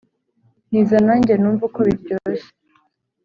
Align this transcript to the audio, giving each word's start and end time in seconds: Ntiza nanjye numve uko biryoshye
Ntiza 0.69 0.97
nanjye 1.07 1.33
numve 1.35 1.63
uko 1.69 1.79
biryoshye 1.87 2.49